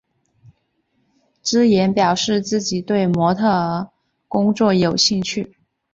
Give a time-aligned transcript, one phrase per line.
[1.43, 3.89] 芝妍表示自己对模特儿
[4.27, 5.55] 工作有兴趣。